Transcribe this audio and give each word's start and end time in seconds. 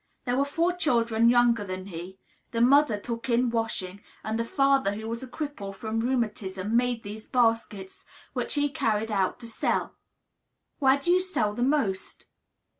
There 0.25 0.35
were 0.35 0.45
four 0.45 0.73
children 0.73 1.29
younger 1.29 1.63
than 1.63 1.85
he; 1.85 2.17
the 2.49 2.59
mother 2.59 2.97
took 2.99 3.29
in 3.29 3.51
washing, 3.51 4.01
and 4.23 4.39
the 4.39 4.43
father, 4.43 4.93
who 4.95 5.07
was 5.07 5.21
a 5.21 5.27
cripple 5.27 5.75
from 5.75 5.99
rheumatism, 5.99 6.75
made 6.75 7.03
these 7.03 7.27
baskets, 7.27 8.03
which 8.33 8.55
he 8.55 8.67
carried 8.69 9.11
about 9.11 9.37
to 9.41 9.47
sell. 9.47 9.93
"Where 10.79 10.97
do 10.97 11.11
you 11.11 11.21
sell 11.21 11.53
the 11.53 11.61
most?" 11.61 12.25